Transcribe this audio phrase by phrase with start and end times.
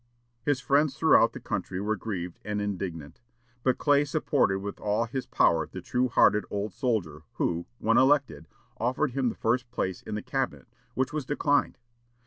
[0.41, 3.21] His friends throughout the country were grieved and indignant.
[3.61, 8.47] But Clay supported with all his power the true hearted old soldier, who, when elected,
[8.77, 11.77] offered him the first place in the Cabinet, which was declined.